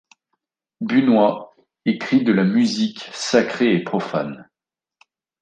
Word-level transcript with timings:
Busnois 0.81 1.55
écrit 1.85 2.23
de 2.23 2.33
la 2.33 2.43
musique 2.43 3.07
sacrée 3.13 3.75
et 3.75 3.83
profane. 3.83 4.49